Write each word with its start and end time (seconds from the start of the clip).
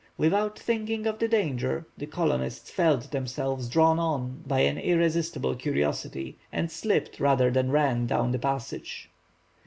Without 0.17 0.57
thinking 0.57 1.05
of 1.05 1.19
the 1.19 1.27
danger, 1.27 1.85
the 1.95 2.07
colonists 2.07 2.71
felt 2.71 3.11
themselves 3.11 3.69
drawn 3.69 3.99
on 3.99 4.41
by 4.47 4.61
an 4.61 4.79
irresistible 4.79 5.53
curiosity, 5.53 6.39
and 6.51 6.71
slipped 6.71 7.19
rather 7.19 7.51
than 7.51 7.69
ran 7.69 8.07
down 8.07 8.31
the 8.31 8.39
passage. 8.39 9.11